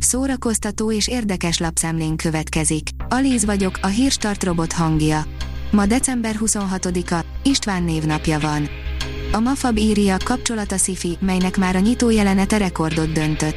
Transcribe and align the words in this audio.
Szórakoztató 0.00 0.92
és 0.92 1.08
érdekes 1.08 1.58
lapszemlén 1.58 2.16
következik. 2.16 2.88
Alíz 3.08 3.44
vagyok, 3.44 3.78
a 3.82 3.86
hírstart 3.86 4.44
robot 4.44 4.72
hangja. 4.72 5.24
Ma 5.70 5.86
december 5.86 6.36
26-a, 6.40 7.24
István 7.42 7.82
névnapja 7.82 8.38
van. 8.38 8.68
A 9.32 9.38
Mafab 9.38 9.76
írja 9.76 10.16
kapcsolata 10.24 10.76
sci 10.76 11.16
melynek 11.20 11.56
már 11.56 11.76
a 11.76 11.78
nyitó 11.78 12.10
jelenete 12.10 12.56
rekordot 12.56 13.12
döntött. 13.12 13.56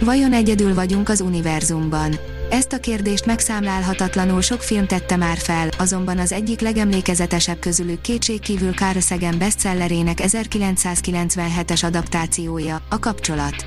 Vajon 0.00 0.32
egyedül 0.32 0.74
vagyunk 0.74 1.08
az 1.08 1.20
univerzumban? 1.20 2.14
Ezt 2.50 2.72
a 2.72 2.78
kérdést 2.78 3.26
megszámlálhatatlanul 3.26 4.40
sok 4.40 4.60
film 4.60 4.86
tette 4.86 5.16
már 5.16 5.38
fel, 5.38 5.68
azonban 5.78 6.18
az 6.18 6.32
egyik 6.32 6.60
legemlékezetesebb 6.60 7.58
közülük 7.58 8.00
kétségkívül 8.00 8.72
Carl 8.72 8.98
Sagan 8.98 9.38
bestsellerének 9.38 10.18
1997-es 10.22 11.84
adaptációja, 11.84 12.82
a 12.88 12.98
kapcsolat. 12.98 13.64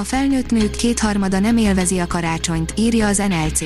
A 0.00 0.04
felnőtt 0.04 0.50
nők 0.50 0.70
kétharmada 0.70 1.38
nem 1.38 1.56
élvezi 1.56 1.98
a 1.98 2.06
karácsonyt, 2.06 2.74
írja 2.76 3.06
az 3.06 3.22
NLC. 3.28 3.60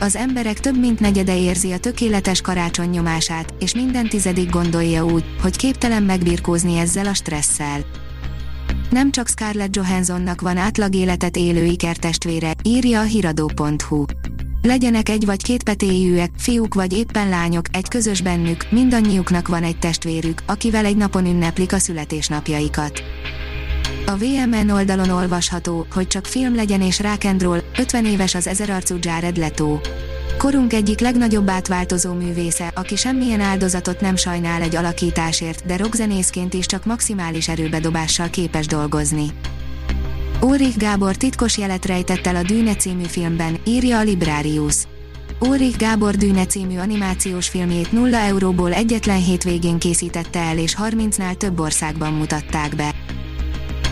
Az 0.00 0.16
emberek 0.16 0.60
több 0.60 0.78
mint 0.78 1.00
negyede 1.00 1.38
érzi 1.38 1.72
a 1.72 1.78
tökéletes 1.78 2.40
karácsony 2.40 2.90
nyomását, 2.90 3.54
és 3.58 3.74
minden 3.74 4.08
tizedik 4.08 4.50
gondolja 4.50 5.04
úgy, 5.04 5.24
hogy 5.42 5.56
képtelen 5.56 6.02
megbirkózni 6.02 6.78
ezzel 6.78 7.06
a 7.06 7.14
stresszel. 7.14 7.84
Nem 8.90 9.10
csak 9.10 9.28
Scarlett 9.28 9.76
Johanssonnak 9.76 10.40
van 10.40 10.56
átlag 10.56 10.94
életet 10.94 11.36
élő 11.36 11.64
ikertestvére, 11.64 12.52
írja 12.62 13.00
a 13.00 13.04
hiradó.hu. 13.04 14.04
Legyenek 14.62 15.08
egy 15.08 15.24
vagy 15.24 15.42
két 15.42 15.62
petéjűek, 15.62 16.30
fiúk 16.36 16.74
vagy 16.74 16.92
éppen 16.92 17.28
lányok, 17.28 17.66
egy 17.72 17.88
közös 17.88 18.20
bennük, 18.20 18.66
mindannyiuknak 18.70 19.48
van 19.48 19.62
egy 19.62 19.78
testvérük, 19.78 20.42
akivel 20.46 20.84
egy 20.84 20.96
napon 20.96 21.26
ünneplik 21.26 21.72
a 21.72 21.78
születésnapjaikat. 21.78 23.13
A 24.06 24.16
VMN 24.16 24.70
oldalon 24.70 25.10
olvasható, 25.10 25.86
hogy 25.92 26.06
csak 26.06 26.26
film 26.26 26.54
legyen 26.54 26.82
és 26.82 27.02
roll, 27.38 27.60
50 27.78 28.04
éves 28.04 28.34
az 28.34 28.46
ezerarcú 28.46 28.96
Jared 29.00 29.36
Leto. 29.36 29.78
Korunk 30.38 30.72
egyik 30.72 31.00
legnagyobb 31.00 31.50
átváltozó 31.50 32.12
művésze, 32.12 32.72
aki 32.74 32.96
semmilyen 32.96 33.40
áldozatot 33.40 34.00
nem 34.00 34.16
sajnál 34.16 34.62
egy 34.62 34.76
alakításért, 34.76 35.66
de 35.66 35.76
rockzenészként 35.76 36.54
is 36.54 36.66
csak 36.66 36.84
maximális 36.84 37.48
erőbedobással 37.48 38.30
képes 38.30 38.66
dolgozni. 38.66 39.26
Úrich 40.40 40.76
Gábor 40.76 41.16
titkos 41.16 41.58
jelet 41.58 41.86
rejtett 41.86 42.26
el 42.26 42.36
a 42.36 42.42
Dűne 42.42 42.74
című 42.74 43.04
filmben, 43.04 43.56
írja 43.66 43.98
a 43.98 44.02
Librarius. 44.02 44.76
Úrich 45.38 45.78
Gábor 45.78 46.14
Dűne 46.14 46.46
című 46.46 46.78
animációs 46.78 47.48
filmjét 47.48 47.92
0 47.92 48.16
euróból 48.16 48.72
egyetlen 48.72 49.22
hétvégén 49.22 49.78
készítette 49.78 50.38
el 50.38 50.58
és 50.58 50.76
30-nál 50.82 51.36
több 51.36 51.60
országban 51.60 52.12
mutatták 52.12 52.76
be. 52.76 52.94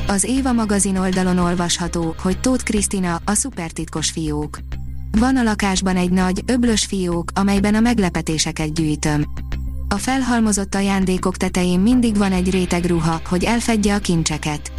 Az 0.07 0.25
Éva 0.25 0.53
magazin 0.53 0.97
oldalon 0.97 1.39
olvasható, 1.39 2.15
hogy 2.23 2.41
Tóth 2.41 2.65
Krisztina, 2.65 3.21
a 3.25 3.35
szupertitkos 3.35 4.11
fiók. 4.11 4.59
Van 5.19 5.37
a 5.37 5.43
lakásban 5.43 5.97
egy 5.97 6.11
nagy, 6.11 6.43
öblös 6.47 6.85
fiók, 6.85 7.31
amelyben 7.35 7.75
a 7.75 7.81
meglepetéseket 7.81 8.75
gyűjtöm. 8.75 9.25
A 9.89 9.97
felhalmozott 9.97 10.75
ajándékok 10.75 11.37
tetején 11.37 11.81
mindig 11.81 12.17
van 12.17 12.33
egy 12.33 12.51
réteg 12.51 12.85
ruha, 12.85 13.21
hogy 13.29 13.45
elfedje 13.45 13.95
a 13.95 13.99
kincseket. 13.99 14.73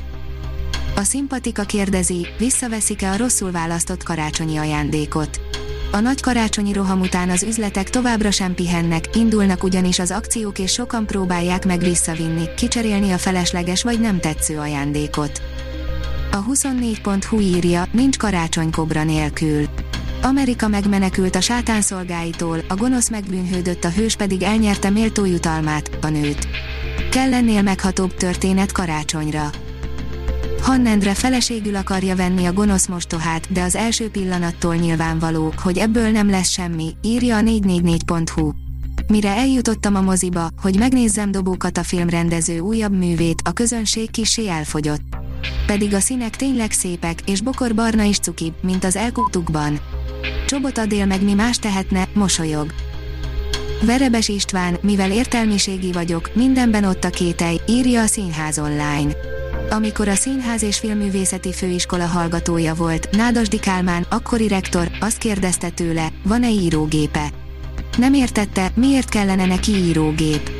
A 0.95 1.03
szimpatika 1.03 1.63
kérdezi, 1.63 2.27
visszaveszik-e 2.37 3.11
a 3.11 3.17
rosszul 3.17 3.51
választott 3.51 4.03
karácsonyi 4.03 4.57
ajándékot. 4.57 5.39
A 5.95 5.99
nagy 5.99 6.21
karácsonyi 6.21 6.73
roham 6.73 6.99
után 6.99 7.29
az 7.29 7.43
üzletek 7.43 7.89
továbbra 7.89 8.31
sem 8.31 8.53
pihennek, 8.53 9.15
indulnak 9.15 9.63
ugyanis 9.63 9.99
az 9.99 10.11
akciók 10.11 10.59
és 10.59 10.71
sokan 10.71 11.05
próbálják 11.05 11.65
meg 11.65 11.79
visszavinni, 11.79 12.53
kicserélni 12.55 13.11
a 13.11 13.17
felesleges 13.17 13.83
vagy 13.83 13.99
nem 13.99 14.19
tetsző 14.19 14.57
ajándékot. 14.57 15.41
A 16.31 16.45
24.hu 16.45 17.39
írja, 17.39 17.85
nincs 17.91 18.17
karácsonykobra 18.17 19.03
nélkül. 19.03 19.65
Amerika 20.21 20.67
megmenekült 20.67 21.35
a 21.35 21.41
sátán 21.41 21.81
szolgáitól, 21.81 22.59
a 22.67 22.75
gonosz 22.75 23.09
megbűnhődött 23.09 23.83
a 23.83 23.89
hős 23.89 24.15
pedig 24.15 24.43
elnyerte 24.43 24.89
méltó 24.89 25.25
jutalmát, 25.25 25.97
a 26.01 26.07
nőt. 26.07 26.47
Kell 27.11 27.33
ennél 27.33 27.61
meghatóbb 27.61 28.13
történet 28.13 28.71
karácsonyra. 28.71 29.49
Hannendre 30.63 31.13
feleségül 31.13 31.75
akarja 31.75 32.15
venni 32.15 32.45
a 32.45 32.53
gonosz 32.53 32.87
mostohát, 32.87 33.51
de 33.51 33.61
az 33.61 33.75
első 33.75 34.09
pillanattól 34.09 34.75
nyilvánvaló, 34.75 35.53
hogy 35.63 35.77
ebből 35.77 36.09
nem 36.09 36.29
lesz 36.29 36.49
semmi, 36.49 36.95
írja 37.01 37.37
a 37.37 37.41
444.hu. 37.41 38.51
Mire 39.07 39.29
eljutottam 39.29 39.95
a 39.95 40.01
moziba, 40.01 40.49
hogy 40.61 40.77
megnézzem 40.77 41.31
dobókat 41.31 41.77
a 41.77 41.83
filmrendező 41.83 42.59
újabb 42.59 42.97
művét, 42.97 43.41
a 43.43 43.51
közönség 43.51 44.11
kisé 44.11 44.47
elfogyott. 44.49 45.01
Pedig 45.65 45.93
a 45.93 45.99
színek 45.99 46.35
tényleg 46.35 46.71
szépek, 46.71 47.19
és 47.25 47.41
bokor 47.41 47.75
barna 47.75 48.03
is 48.03 48.19
cuki, 48.19 48.53
mint 48.61 48.83
az 48.83 48.95
elkuktukban. 48.95 49.79
Csobot 50.45 50.77
Adél 50.77 51.05
meg 51.05 51.23
mi 51.23 51.33
más 51.33 51.57
tehetne, 51.57 52.07
mosolyog. 52.13 52.73
Verebes 53.81 54.27
István, 54.27 54.77
mivel 54.81 55.11
értelmiségi 55.11 55.91
vagyok, 55.91 56.35
mindenben 56.35 56.83
ott 56.83 57.03
a 57.03 57.09
kételj, 57.09 57.59
írja 57.67 58.01
a 58.01 58.07
Színház 58.07 58.59
online. 58.59 59.11
Amikor 59.69 60.07
a 60.07 60.15
Színház 60.15 60.63
és 60.63 60.79
Filmművészeti 60.79 61.53
Főiskola 61.53 62.05
hallgatója 62.05 62.73
volt, 62.73 63.09
Nádasdi 63.11 63.59
Kálmán, 63.59 64.05
akkori 64.09 64.47
rektor, 64.47 64.91
azt 64.99 65.17
kérdezte 65.17 65.69
tőle, 65.69 66.07
van-e 66.23 66.49
írógépe. 66.49 67.29
Nem 67.97 68.13
értette, 68.13 68.71
miért 68.75 69.09
kellene 69.09 69.45
neki 69.45 69.71
írógép. 69.71 70.51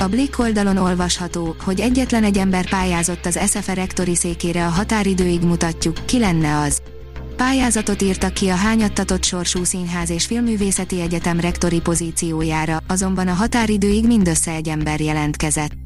A 0.00 0.06
Blick 0.06 0.38
oldalon 0.38 0.76
olvasható, 0.76 1.56
hogy 1.64 1.80
egyetlen 1.80 2.24
egy 2.24 2.38
ember 2.38 2.68
pályázott 2.68 3.26
az 3.26 3.38
SFR 3.46 3.74
rektori 3.74 4.14
székére 4.14 4.66
a 4.66 4.70
határidőig 4.70 5.42
mutatjuk, 5.42 6.06
ki 6.06 6.18
lenne 6.18 6.58
az. 6.58 6.82
Pályázatot 7.36 8.02
írtak 8.02 8.32
ki 8.32 8.48
a 8.48 8.54
hányattatott 8.54 9.24
sorsú 9.24 9.64
színház 9.64 10.10
és 10.10 10.26
filmművészeti 10.26 11.00
egyetem 11.00 11.40
rektori 11.40 11.80
pozíciójára, 11.80 12.78
azonban 12.88 13.28
a 13.28 13.32
határidőig 13.32 14.06
mindössze 14.06 14.50
egy 14.50 14.68
ember 14.68 15.00
jelentkezett. 15.00 15.85